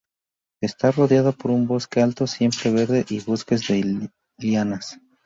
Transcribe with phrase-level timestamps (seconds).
[0.63, 4.99] Está rodeada por un bosque alto siempreverde y bosques de lianas.